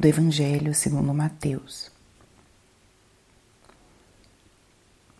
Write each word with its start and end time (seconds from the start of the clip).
do 0.00 0.08
Evangelho 0.08 0.74
segundo 0.74 1.12
Mateus. 1.12 1.90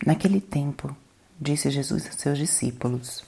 Naquele 0.07 0.41
tempo, 0.41 0.97
disse 1.39 1.71
Jesus 1.71 2.07
a 2.07 2.13
seus 2.13 2.39
discípulos: 2.39 3.23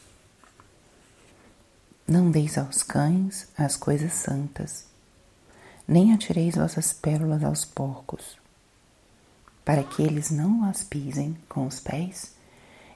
Não 2.08 2.30
deis 2.30 2.56
aos 2.56 2.82
cães 2.82 3.48
as 3.54 3.76
coisas 3.76 4.14
santas, 4.14 4.86
nem 5.86 6.14
atireis 6.14 6.54
vossas 6.54 6.94
pérolas 6.94 7.44
aos 7.44 7.66
porcos, 7.66 8.38
para 9.62 9.84
que 9.84 10.00
eles 10.00 10.30
não 10.30 10.64
as 10.64 10.82
pisem 10.82 11.36
com 11.50 11.66
os 11.66 11.78
pés 11.78 12.32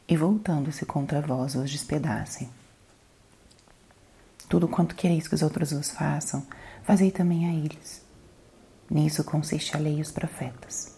e, 0.09 0.17
voltando-se 0.17 0.87
contra 0.87 1.21
vós, 1.21 1.55
os 1.57 1.71
despedacem. 1.71 2.49
Tudo 4.49 4.67
quanto 4.67 4.95
quereis 4.95 5.29
que 5.29 5.35
os 5.35 5.43
outros 5.43 5.73
vos 5.73 5.91
façam, 5.91 6.47
fazei 6.85 7.11
também 7.11 7.51
a 7.51 7.53
eles. 7.53 8.06
Nisso 8.91 9.25
consiste 9.25 9.77
a 9.77 9.81
lei 9.81 9.99
e 9.99 10.01
os 10.01 10.13
profetas. 10.13 10.97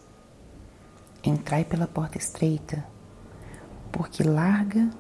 Entrai 1.25 1.65
pela 1.65 1.87
porta 1.87 2.19
estreita, 2.19 2.85
porque 3.91 4.23
larga 4.23 4.91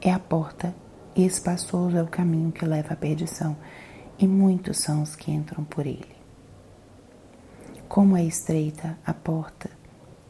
é 0.00 0.12
a 0.12 0.18
porta 0.18 0.74
e 1.14 1.24
espaçoso 1.26 1.96
é 1.96 2.02
o 2.02 2.06
caminho 2.06 2.52
que 2.52 2.64
leva 2.64 2.94
à 2.94 2.96
perdição, 2.96 3.56
e 4.18 4.26
muitos 4.26 4.78
são 4.78 5.02
os 5.02 5.14
que 5.14 5.30
entram 5.30 5.64
por 5.64 5.86
ele. 5.86 6.16
Como 7.88 8.16
é 8.16 8.24
estreita 8.24 8.98
a 9.04 9.12
porta 9.12 9.70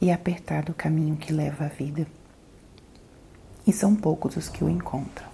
e 0.01 0.10
apertado 0.10 0.73
o 0.73 0.74
caminho 0.74 1.16
que 1.16 1.33
leva 1.33 1.66
à 1.66 1.69
vida, 1.69 2.07
e 3.66 3.73
são 3.73 3.95
poucos 3.95 4.37
os 4.37 4.49
que 4.49 4.65
o 4.65 4.69
encontram. 4.69 5.29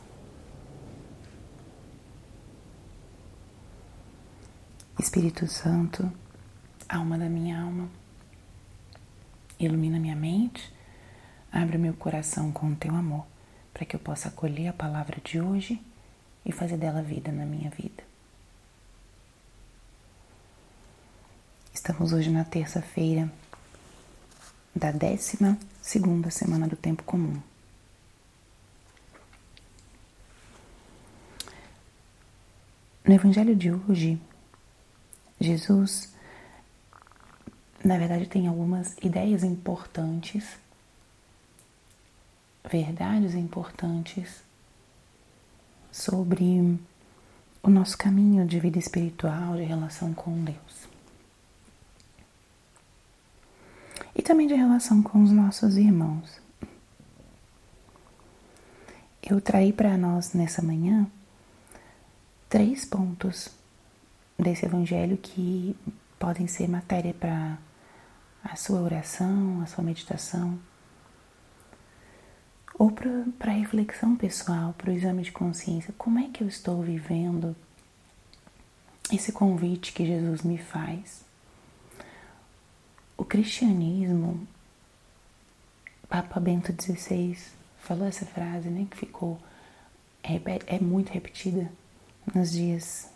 Espírito 4.98 5.46
Santo, 5.46 6.10
alma 6.88 7.19
da 7.19 7.29
minha 7.29 7.61
alma, 7.61 7.88
ilumina 9.59 9.99
minha 9.99 10.16
mente, 10.16 10.73
abre 11.52 11.79
meu 11.79 11.95
coração 11.95 12.51
com 12.52 12.73
o 12.73 12.76
teu 12.76 12.95
amor, 12.95 13.26
para 13.73 13.85
que 13.85 13.96
eu 13.96 14.01
possa 14.01 14.29
acolher 14.29 14.68
a 14.68 14.73
palavra 14.73 15.18
de 15.24 15.41
hoje 15.41 15.80
e 16.45 16.52
fazer 16.52 16.76
dela 16.76 17.02
vida 17.02 17.32
na 17.32 17.45
minha 17.45 17.71
vida. 17.71 18.02
Estamos 21.73 22.13
hoje 22.13 22.30
na 22.30 22.45
terça-feira 22.45 23.30
da 24.74 24.91
décima 24.91 25.59
segunda 25.82 26.30
semana 26.30 26.66
do 26.66 26.76
tempo 26.76 27.02
comum. 27.02 27.41
No 33.04 33.13
evangelho 33.13 33.54
de 33.54 33.71
hoje, 33.71 34.19
Jesus, 35.38 36.13
na 37.85 37.99
verdade, 37.99 38.27
tem 38.27 38.46
algumas 38.49 38.96
ideias 39.02 39.45
importantes, 39.45 40.57
verdades 42.65 43.35
importantes 43.35 44.43
sobre 45.93 46.80
o 47.63 47.68
nosso 47.68 47.99
caminho 47.99 48.46
de 48.46 48.59
vida 48.59 48.79
espiritual, 48.79 49.57
de 49.57 49.65
relação 49.65 50.15
com 50.15 50.43
Deus. 50.43 50.88
E 54.16 54.23
também 54.23 54.46
de 54.46 54.54
relação 54.54 55.02
com 55.02 55.23
os 55.23 55.30
nossos 55.30 55.76
irmãos. 55.76 56.41
Eu 59.23 59.43
traí 59.43 59.73
para 59.73 59.98
nós 59.98 60.32
nessa 60.32 60.63
manhã 60.63 61.07
três 62.48 62.87
pontos 62.87 63.51
desse 64.38 64.65
evangelho 64.65 65.19
que 65.19 65.76
podem 66.19 66.47
ser 66.47 66.69
matéria 66.69 67.12
para 67.12 67.59
a 68.44 68.56
sua 68.56 68.81
oração, 68.81 69.62
a 69.62 69.66
sua 69.66 69.82
meditação, 69.82 70.59
ou 72.78 72.91
para 72.91 73.53
reflexão 73.53 74.14
pessoal, 74.16 74.74
para 74.76 74.91
o 74.91 74.92
exame 74.92 75.22
de 75.22 75.32
consciência. 75.32 75.94
Como 75.96 76.19
é 76.19 76.28
que 76.28 76.42
eu 76.42 76.48
estou 76.48 76.82
vivendo 76.82 77.56
esse 79.12 79.32
convite 79.32 79.92
que 79.92 80.04
Jesus 80.04 80.42
me 80.42 80.58
faz? 80.58 81.24
O 83.16 83.24
cristianismo, 83.24 84.46
Papa 86.08 86.38
Bento 86.38 86.72
XVI 86.72 87.38
falou 87.78 88.06
essa 88.06 88.26
frase, 88.26 88.69
né, 88.69 88.86
que 88.90 88.96
ficou 88.96 89.40
é, 90.22 90.78
muito 90.80 91.12
repetida 91.12 91.70
nos 92.34 92.52
dias 92.52 93.08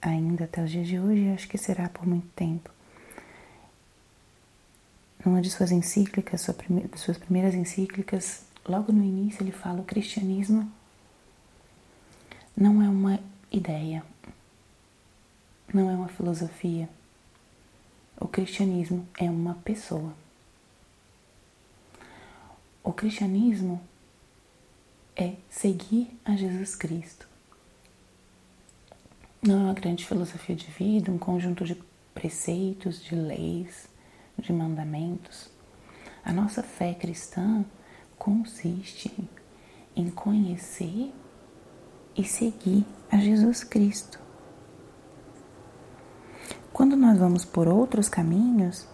ainda 0.00 0.44
até 0.44 0.62
os 0.62 0.70
dias 0.70 0.86
de 0.86 0.98
hoje 0.98 1.28
acho 1.30 1.48
que 1.48 1.58
será 1.58 1.88
por 1.88 2.06
muito 2.06 2.28
tempo. 2.34 2.75
Numa 5.24 5.40
de 5.40 5.50
suas 5.50 5.72
encíclicas, 5.72 6.40
sua 6.42 6.54
prime 6.54 6.88
suas 6.96 7.18
primeiras 7.18 7.54
encíclicas, 7.54 8.44
logo 8.66 8.92
no 8.92 9.02
início 9.02 9.42
ele 9.42 9.52
fala: 9.52 9.80
o 9.80 9.84
cristianismo 9.84 10.70
não 12.56 12.82
é 12.82 12.88
uma 12.88 13.18
ideia, 13.50 14.04
não 15.72 15.90
é 15.90 15.94
uma 15.94 16.08
filosofia. 16.08 16.88
O 18.18 18.28
cristianismo 18.28 19.06
é 19.18 19.28
uma 19.30 19.54
pessoa. 19.56 20.12
O 22.82 22.92
cristianismo 22.92 23.80
é 25.16 25.34
seguir 25.50 26.08
a 26.24 26.36
Jesus 26.36 26.74
Cristo 26.74 27.26
não 29.46 29.60
é 29.60 29.64
uma 29.64 29.74
grande 29.74 30.04
filosofia 30.04 30.56
de 30.56 30.66
vida, 30.66 31.10
um 31.10 31.18
conjunto 31.18 31.64
de 31.64 31.76
preceitos, 32.14 33.02
de 33.02 33.14
leis, 33.14 33.88
de 34.38 34.52
mandamentos. 34.52 35.50
A 36.24 36.32
nossa 36.32 36.62
fé 36.62 36.94
cristã 36.94 37.64
consiste 38.18 39.28
em 39.94 40.10
conhecer 40.10 41.12
e 42.16 42.24
seguir 42.24 42.84
a 43.10 43.16
Jesus 43.18 43.62
Cristo. 43.62 44.18
Quando 46.72 46.96
nós 46.96 47.18
vamos 47.18 47.44
por 47.44 47.68
outros 47.68 48.08
caminhos, 48.08 48.86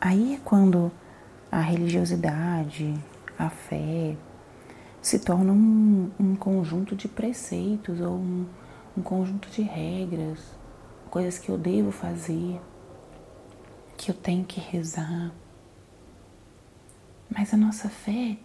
aí 0.00 0.34
é 0.34 0.38
quando 0.44 0.92
a 1.50 1.60
religiosidade, 1.60 2.94
a 3.38 3.48
fé, 3.48 4.16
se 5.00 5.18
tornam 5.18 5.54
um, 5.54 6.10
um 6.18 6.36
conjunto 6.36 6.94
de 6.94 7.08
preceitos 7.08 8.00
ou 8.00 8.16
um, 8.16 8.46
um 8.96 9.02
conjunto 9.02 9.48
de 9.48 9.62
regras, 9.62 10.40
coisas 11.08 11.38
que 11.38 11.48
eu 11.48 11.56
devo 11.56 11.90
fazer, 11.90 12.60
que 13.98 14.10
eu 14.12 14.14
tenho 14.14 14.44
que 14.44 14.60
rezar. 14.60 15.32
Mas 17.28 17.52
a 17.52 17.56
nossa 17.56 17.90
fé 17.90 18.38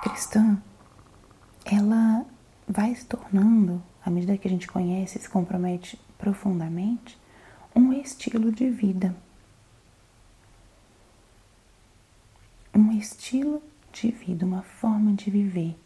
cristã, 0.00 0.62
ela 1.64 2.24
vai 2.66 2.94
se 2.94 3.04
tornando, 3.04 3.82
à 4.04 4.08
medida 4.08 4.38
que 4.38 4.46
a 4.46 4.50
gente 4.50 4.68
conhece 4.68 5.18
e 5.18 5.20
se 5.20 5.28
compromete 5.28 6.00
profundamente, 6.16 7.20
um 7.74 7.92
estilo 7.92 8.52
de 8.52 8.70
vida. 8.70 9.14
Um 12.74 12.92
estilo 12.92 13.60
de 13.92 14.10
vida, 14.10 14.46
uma 14.46 14.62
forma 14.62 15.12
de 15.12 15.30
viver. 15.30 15.76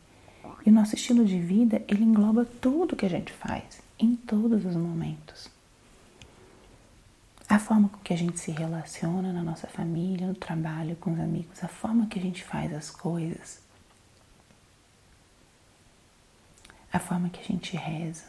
E 0.65 0.71
o 0.71 0.73
nosso 0.73 0.95
estilo 0.95 1.25
de 1.25 1.41
vida, 1.41 1.83
ele 1.89 2.05
engloba 2.05 2.45
tudo 2.45 2.95
que 2.95 3.07
a 3.07 3.11
gente 3.11 3.33
faz 3.33 3.81
em 3.99 4.15
todos 4.15 4.65
os 4.65 4.77
momentos. 4.77 5.56
A 7.57 7.59
forma 7.59 7.89
com 7.89 7.97
que 8.01 8.13
a 8.13 8.19
gente 8.19 8.39
se 8.39 8.51
relaciona 8.51 9.33
na 9.33 9.43
nossa 9.43 9.67
família, 9.67 10.27
no 10.27 10.35
trabalho, 10.35 10.95
com 10.97 11.15
os 11.15 11.19
amigos, 11.19 11.65
a 11.65 11.69
forma 11.69 12.07
que 12.07 12.19
a 12.19 12.23
gente 12.23 12.45
faz 12.45 12.71
as 12.71 12.91
coisas, 12.91 13.63
a 16.93 16.99
forma 16.99 17.31
que 17.31 17.41
a 17.41 17.43
gente 17.43 17.75
reza. 17.75 18.27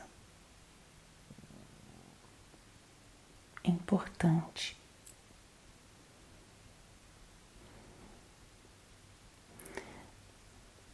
É 3.65 3.69
importante. 3.69 4.77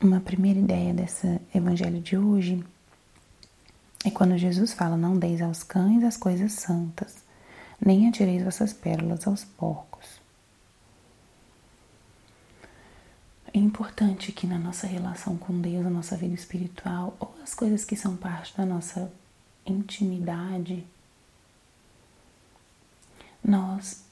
Uma 0.02 0.19
primeira 0.19 0.58
ideia 0.60 0.92
desse 0.92 1.40
evangelho 1.54 2.02
de 2.02 2.18
hoje 2.18 2.66
é 4.04 4.10
quando 4.10 4.36
Jesus 4.40 4.74
fala: 4.74 4.98
Não 4.98 5.19
deis 5.19 5.40
aos 5.40 5.62
cães 5.62 6.04
as 6.04 6.18
coisas 6.18 6.54
santas, 6.54 7.24
nem 7.86 8.08
atireis 8.08 8.44
vossas 8.44 8.72
pérolas 8.72 9.28
aos 9.28 9.44
porcos. 9.44 10.22
É 13.54 13.60
importante 13.60 14.32
que 14.32 14.48
na 14.48 14.58
nossa 14.58 14.88
relação 14.88 15.38
com 15.38 15.60
Deus, 15.62 15.84
na 15.84 15.90
nossa 15.90 16.18
vida 16.18 16.34
espiritual, 16.34 17.16
ou 17.20 17.36
as 17.44 17.54
coisas 17.54 17.86
que 17.86 17.96
são 17.96 18.16
parte 18.16 18.56
da 18.58 18.66
nossa 18.66 19.12
intimidade, 19.66 20.84
nós 23.44 24.04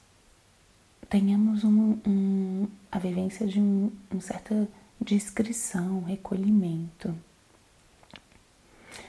tenhamos 1.08 1.64
um, 1.64 1.98
um, 2.06 2.68
a 2.90 2.98
vivência 2.98 3.46
de 3.46 3.58
um, 3.58 3.90
uma 4.10 4.20
certa 4.20 4.68
discrição, 5.00 6.04
recolhimento. 6.04 7.12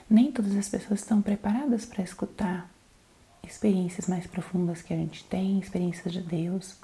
Nem 0.10 0.32
todas 0.32 0.56
as 0.56 0.68
pessoas 0.68 1.02
estão 1.02 1.22
preparadas 1.22 1.86
para 1.86 2.04
escutar 2.04 2.73
experiências 3.46 4.08
mais 4.08 4.26
profundas 4.26 4.82
que 4.82 4.94
a 4.94 4.98
gente 4.98 5.24
tem, 5.26 5.60
experiências 5.60 6.14
de 6.14 6.22
Deus, 6.22 6.76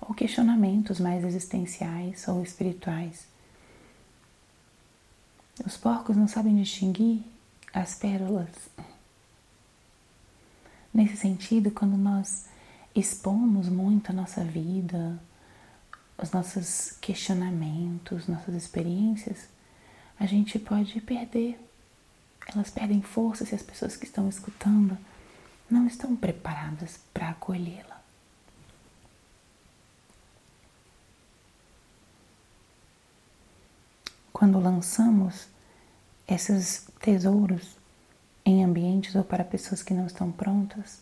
ou 0.00 0.14
questionamentos 0.14 0.98
mais 0.98 1.24
existenciais 1.24 2.26
ou 2.26 2.42
espirituais. 2.42 3.26
Os 5.64 5.76
porcos 5.76 6.16
não 6.16 6.26
sabem 6.26 6.56
distinguir 6.56 7.22
as 7.72 7.94
pérolas. 7.94 8.48
Nesse 10.92 11.16
sentido, 11.16 11.70
quando 11.70 11.96
nós 11.96 12.46
expomos 12.94 13.68
muito 13.68 14.10
a 14.10 14.12
nossa 14.12 14.44
vida, 14.44 15.18
os 16.18 16.30
nossos 16.30 16.92
questionamentos, 17.00 18.28
nossas 18.28 18.54
experiências, 18.54 19.48
a 20.18 20.26
gente 20.26 20.58
pode 20.58 21.00
perder. 21.00 21.58
Elas 22.52 22.70
perdem 22.70 23.00
força 23.00 23.46
se 23.46 23.54
as 23.54 23.62
pessoas 23.62 23.96
que 23.96 24.04
estão 24.04 24.28
escutando 24.28 24.98
não 25.72 25.86
estão 25.86 26.14
preparadas 26.14 27.00
para 27.14 27.30
acolhê-la. 27.30 28.00
Quando 34.32 34.60
lançamos 34.60 35.48
esses 36.28 36.86
tesouros 37.00 37.76
em 38.44 38.62
ambientes 38.62 39.14
ou 39.14 39.24
para 39.24 39.44
pessoas 39.44 39.82
que 39.82 39.94
não 39.94 40.06
estão 40.06 40.30
prontas, 40.30 41.00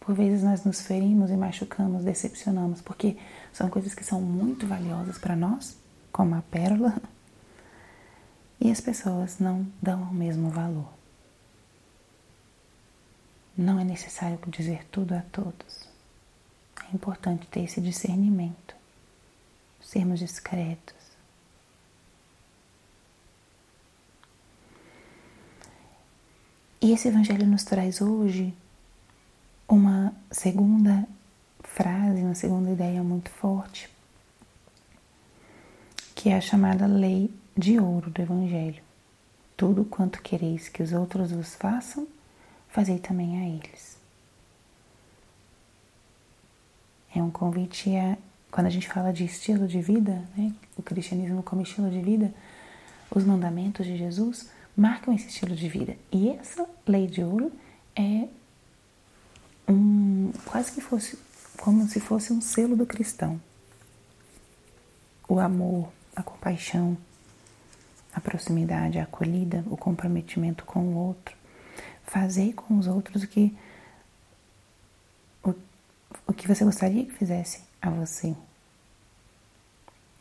por 0.00 0.14
vezes 0.14 0.42
nós 0.42 0.64
nos 0.64 0.80
ferimos 0.80 1.30
e 1.30 1.36
machucamos, 1.36 2.02
decepcionamos, 2.02 2.80
porque 2.80 3.16
são 3.52 3.68
coisas 3.68 3.94
que 3.94 4.02
são 4.02 4.20
muito 4.20 4.66
valiosas 4.66 5.16
para 5.16 5.36
nós, 5.36 5.76
como 6.10 6.34
a 6.34 6.42
pérola, 6.42 7.00
e 8.60 8.70
as 8.70 8.80
pessoas 8.80 9.38
não 9.38 9.64
dão 9.80 10.02
o 10.02 10.14
mesmo 10.14 10.50
valor. 10.50 10.96
Não 13.56 13.80
é 13.80 13.84
necessário 13.84 14.38
dizer 14.48 14.84
tudo 14.90 15.14
a 15.14 15.22
todos. 15.32 15.88
É 16.90 16.94
importante 16.94 17.46
ter 17.46 17.60
esse 17.60 17.80
discernimento, 17.80 18.76
sermos 19.80 20.18
discretos. 20.20 20.94
E 26.80 26.92
esse 26.92 27.08
evangelho 27.08 27.46
nos 27.46 27.64
traz 27.64 28.00
hoje 28.00 28.54
uma 29.66 30.14
segunda 30.30 31.08
frase, 31.60 32.22
uma 32.22 32.34
segunda 32.34 32.70
ideia 32.70 33.02
muito 33.02 33.30
forte, 33.30 33.90
que 36.14 36.28
é 36.28 36.36
a 36.36 36.40
chamada 36.40 36.86
lei 36.86 37.34
de 37.56 37.78
ouro 37.80 38.10
do 38.10 38.22
Evangelho. 38.22 38.82
Tudo 39.56 39.84
quanto 39.84 40.22
quereis 40.22 40.68
que 40.68 40.82
os 40.82 40.92
outros 40.92 41.32
vos 41.32 41.54
façam, 41.54 42.06
fazei 42.76 42.98
também 42.98 43.40
a 43.40 43.48
eles. 43.48 43.96
É 47.14 47.22
um 47.22 47.30
convite 47.30 47.96
a, 47.96 48.18
quando 48.50 48.66
a 48.66 48.70
gente 48.70 48.86
fala 48.86 49.14
de 49.14 49.24
estilo 49.24 49.66
de 49.66 49.80
vida, 49.80 50.22
né, 50.36 50.52
o 50.76 50.82
cristianismo 50.82 51.42
como 51.42 51.62
estilo 51.62 51.88
de 51.88 52.02
vida, 52.02 52.34
os 53.10 53.24
mandamentos 53.24 53.86
de 53.86 53.96
Jesus 53.96 54.50
marcam 54.76 55.14
esse 55.14 55.28
estilo 55.28 55.56
de 55.56 55.70
vida. 55.70 55.96
E 56.12 56.28
essa 56.28 56.68
lei 56.86 57.06
de 57.06 57.24
ouro 57.24 57.50
é 57.96 58.28
um 59.66 60.30
quase 60.44 60.72
que 60.72 60.82
fosse 60.82 61.18
como 61.56 61.88
se 61.88 61.98
fosse 61.98 62.30
um 62.30 62.42
selo 62.42 62.76
do 62.76 62.84
cristão. 62.84 63.40
O 65.26 65.40
amor, 65.40 65.88
a 66.14 66.22
compaixão, 66.22 66.94
a 68.12 68.20
proximidade, 68.20 68.98
a 68.98 69.04
acolhida, 69.04 69.64
o 69.70 69.78
comprometimento 69.78 70.62
com 70.66 70.80
o 70.80 70.94
outro. 70.94 71.45
Fazer 72.06 72.52
com 72.54 72.78
os 72.78 72.86
outros 72.86 73.22
o 73.22 73.28
que 73.28 73.56
o, 75.42 75.54
o 76.26 76.32
que 76.32 76.46
você 76.46 76.64
gostaria 76.64 77.04
que 77.04 77.12
fizesse 77.12 77.62
a 77.80 77.90
você. 77.90 78.34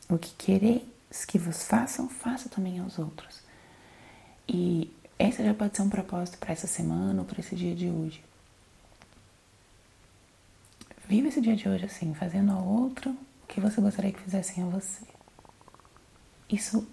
O 0.09 0.17
que 0.17 0.33
quereis 0.35 1.25
que 1.25 1.37
vos 1.37 1.63
façam, 1.63 2.09
faça 2.09 2.49
também 2.49 2.79
aos 2.79 2.99
outros. 2.99 3.41
E 4.47 4.91
esse 5.17 5.43
já 5.43 5.53
pode 5.53 5.75
ser 5.75 5.83
um 5.83 5.89
propósito 5.89 6.37
para 6.37 6.51
essa 6.51 6.67
semana 6.67 7.21
ou 7.21 7.25
para 7.25 7.39
esse 7.39 7.55
dia 7.55 7.75
de 7.75 7.89
hoje. 7.89 8.23
Viva 11.07 11.27
esse 11.27 11.39
dia 11.39 11.55
de 11.55 11.69
hoje 11.69 11.85
assim, 11.85 12.13
fazendo 12.13 12.51
ao 12.51 12.65
outro 12.65 13.11
o 13.11 13.47
que 13.47 13.61
você 13.61 13.79
gostaria 13.79 14.11
que 14.11 14.21
fizessem 14.21 14.63
a 14.63 14.67
você. 14.67 15.05
Isso 16.49 16.87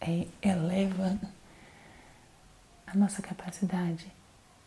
é, 0.00 0.26
eleva 0.42 1.18
a 2.92 2.96
nossa 2.96 3.22
capacidade 3.22 4.10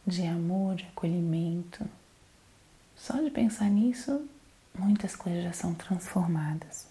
de 0.07 0.25
amor, 0.25 0.75
de 0.75 0.85
acolhimento. 0.85 1.85
Só 2.95 3.21
de 3.21 3.29
pensar 3.29 3.69
nisso, 3.69 4.27
muitas 4.77 5.15
coisas 5.15 5.43
já 5.43 5.51
são 5.51 5.73
transformadas. 5.73 6.87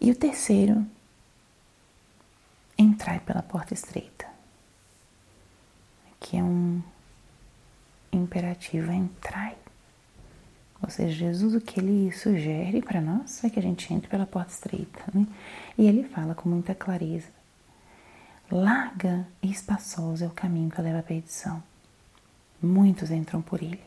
E 0.00 0.10
o 0.10 0.14
terceiro, 0.14 0.86
entrar 2.76 3.20
pela 3.20 3.42
porta 3.42 3.72
estreita, 3.72 4.26
que 6.20 6.36
é 6.36 6.42
um 6.42 6.82
imperativo, 8.12 8.90
é 8.90 8.94
entrai. 8.94 9.56
Ou 10.80 10.90
seja, 10.90 11.12
Jesus 11.12 11.54
o 11.54 11.60
que 11.60 11.80
ele 11.80 12.12
sugere 12.12 12.82
para 12.82 13.00
nós 13.00 13.42
é 13.42 13.50
que 13.50 13.58
a 13.58 13.62
gente 13.62 13.92
entre 13.92 14.08
pela 14.08 14.26
porta 14.26 14.52
estreita. 14.52 15.02
Né? 15.12 15.26
E 15.76 15.86
ele 15.86 16.04
fala 16.04 16.34
com 16.34 16.48
muita 16.48 16.74
clareza: 16.74 17.37
larga 18.50 19.26
e 19.42 19.50
espaçoso 19.50 20.24
é 20.24 20.26
o 20.26 20.32
caminho 20.32 20.70
que 20.70 20.80
leva 20.80 21.00
à 21.00 21.02
perdição. 21.02 21.62
Muitos 22.62 23.10
entram 23.10 23.40
por 23.42 23.62
ele. 23.62 23.82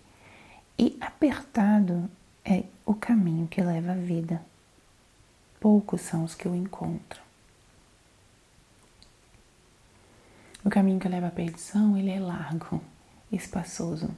E 0.77 0.97
apertado 1.01 2.09
é 2.45 2.63
o 2.85 2.93
caminho 2.93 3.47
que 3.47 3.61
leva 3.61 3.91
à 3.91 3.95
vida. 3.95 4.41
Poucos 5.59 6.01
são 6.01 6.23
os 6.23 6.33
que 6.33 6.47
o 6.47 6.55
encontram. 6.55 7.21
O 10.63 10.69
caminho 10.69 10.99
que 10.99 11.07
leva 11.07 11.27
à 11.27 11.31
perdição, 11.31 11.97
ele 11.97 12.11
é 12.11 12.19
largo, 12.19 12.81
espaçoso. 13.31 14.09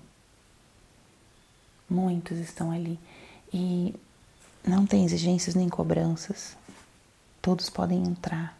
Muitos 1.89 2.37
estão 2.37 2.71
ali 2.71 2.99
e 3.53 3.95
não 4.65 4.85
tem 4.85 5.05
exigências 5.05 5.55
nem 5.55 5.69
cobranças. 5.69 6.55
Todos 7.41 7.69
podem 7.69 8.03
entrar. 8.03 8.57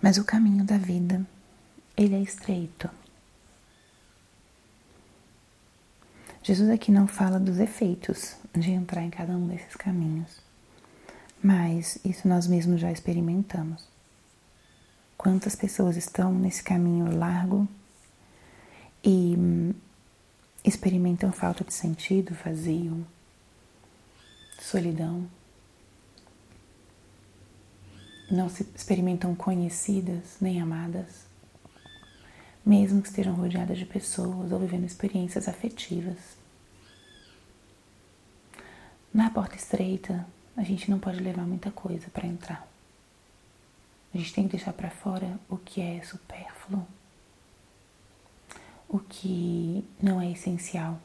Mas 0.00 0.16
o 0.16 0.24
caminho 0.24 0.64
da 0.64 0.78
vida, 0.78 1.24
ele 1.96 2.14
é 2.14 2.20
estreito. 2.20 2.88
Jesus 6.42 6.70
aqui 6.70 6.90
não 6.90 7.06
fala 7.06 7.38
dos 7.38 7.58
efeitos 7.58 8.36
de 8.54 8.70
entrar 8.70 9.02
em 9.02 9.10
cada 9.10 9.32
um 9.32 9.46
desses 9.46 9.76
caminhos, 9.76 10.40
mas 11.42 11.98
isso 12.02 12.26
nós 12.26 12.46
mesmos 12.46 12.80
já 12.80 12.90
experimentamos. 12.90 13.86
Quantas 15.18 15.54
pessoas 15.54 15.96
estão 15.96 16.32
nesse 16.32 16.62
caminho 16.62 17.14
largo 17.14 17.68
e 19.04 19.34
hum, 19.38 19.74
experimentam 20.64 21.30
falta 21.30 21.62
de 21.62 21.74
sentido, 21.74 22.34
vazio, 22.42 23.06
solidão. 24.58 25.28
Não 28.30 28.48
se 28.48 28.62
experimentam 28.76 29.34
conhecidas 29.34 30.36
nem 30.40 30.60
amadas, 30.60 31.26
mesmo 32.64 33.02
que 33.02 33.08
estejam 33.08 33.34
rodeadas 33.34 33.76
de 33.76 33.84
pessoas 33.84 34.52
ou 34.52 34.58
vivendo 34.60 34.84
experiências 34.84 35.48
afetivas. 35.48 36.38
Na 39.12 39.28
porta 39.30 39.56
estreita, 39.56 40.24
a 40.56 40.62
gente 40.62 40.88
não 40.88 41.00
pode 41.00 41.18
levar 41.18 41.44
muita 41.44 41.72
coisa 41.72 42.08
para 42.10 42.26
entrar. 42.26 42.68
A 44.14 44.18
gente 44.18 44.32
tem 44.32 44.44
que 44.44 44.56
deixar 44.56 44.72
para 44.72 44.90
fora 44.90 45.38
o 45.48 45.56
que 45.56 45.80
é 45.80 46.00
supérfluo, 46.02 46.86
o 48.88 49.00
que 49.00 49.84
não 50.00 50.20
é 50.20 50.30
essencial. 50.30 51.00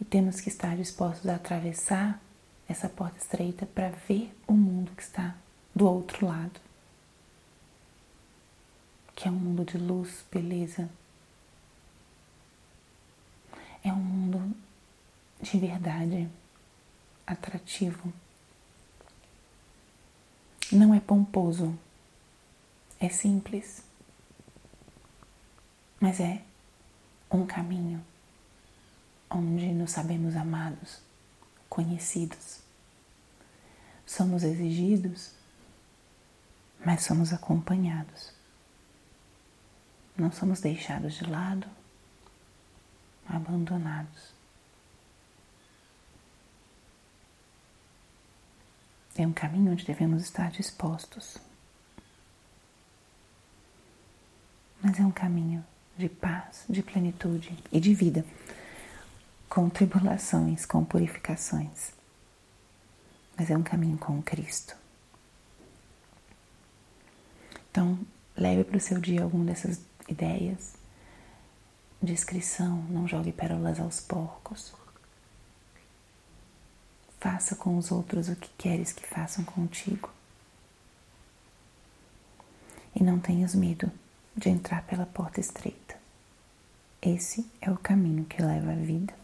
E 0.00 0.04
temos 0.04 0.40
que 0.40 0.48
estar 0.48 0.76
dispostos 0.76 1.28
a 1.28 1.34
atravessar 1.34 2.20
essa 2.68 2.88
porta 2.88 3.18
estreita 3.18 3.66
para 3.66 3.90
ver 3.90 4.34
o 4.46 4.52
mundo 4.52 4.92
que 4.92 5.02
está 5.02 5.34
do 5.74 5.86
outro 5.86 6.26
lado, 6.26 6.60
que 9.14 9.28
é 9.28 9.30
um 9.30 9.34
mundo 9.34 9.64
de 9.64 9.78
luz, 9.78 10.24
beleza. 10.30 10.88
É 13.82 13.92
um 13.92 13.96
mundo 13.96 14.56
de 15.40 15.58
verdade, 15.58 16.28
atrativo. 17.26 18.12
Não 20.72 20.94
é 20.94 21.00
pomposo, 21.00 21.78
é 22.98 23.08
simples, 23.08 23.82
mas 26.00 26.18
é 26.18 26.42
um 27.30 27.44
caminho 27.44 28.04
onde 29.30 29.66
nos 29.72 29.90
sabemos 29.90 30.34
amados, 30.36 31.00
conhecidos. 31.74 32.60
somos 34.06 34.44
exigidos, 34.44 35.32
mas 36.84 37.02
somos 37.02 37.32
acompanhados. 37.32 38.32
Não 40.16 40.30
somos 40.30 40.60
deixados 40.60 41.14
de 41.14 41.24
lado, 41.28 41.66
abandonados. 43.28 44.32
É 49.16 49.26
um 49.26 49.32
caminho 49.32 49.72
onde 49.72 49.84
devemos 49.84 50.22
estar 50.22 50.52
dispostos. 50.52 51.38
Mas 54.80 55.00
é 55.00 55.02
um 55.02 55.10
caminho 55.10 55.64
de 55.98 56.08
paz, 56.08 56.66
de 56.68 56.84
plenitude 56.84 57.58
e 57.72 57.80
de 57.80 57.92
vida, 57.94 58.24
com 59.54 59.70
tribulações, 59.70 60.66
com 60.66 60.84
purificações. 60.84 61.92
Mas 63.36 63.48
é 63.48 63.56
um 63.56 63.62
caminho 63.62 63.96
com 63.96 64.20
Cristo. 64.20 64.76
Então, 67.70 67.96
leve 68.36 68.64
para 68.64 68.76
o 68.76 68.80
seu 68.80 68.98
dia 68.98 69.22
alguma 69.22 69.44
dessas 69.44 69.80
ideias. 70.08 70.74
Discrição, 72.02 72.82
não 72.90 73.06
jogue 73.06 73.30
pérolas 73.30 73.78
aos 73.78 74.00
porcos. 74.00 74.74
Faça 77.20 77.54
com 77.54 77.78
os 77.78 77.92
outros 77.92 78.28
o 78.28 78.34
que 78.34 78.50
queres 78.58 78.92
que 78.92 79.06
façam 79.06 79.44
contigo. 79.44 80.10
E 82.92 83.04
não 83.04 83.20
tenhas 83.20 83.54
medo 83.54 83.88
de 84.36 84.48
entrar 84.48 84.82
pela 84.82 85.06
porta 85.06 85.38
estreita. 85.38 85.96
Esse 87.00 87.48
é 87.60 87.70
o 87.70 87.78
caminho 87.78 88.24
que 88.24 88.42
leva 88.42 88.72
à 88.72 88.74
vida. 88.74 89.23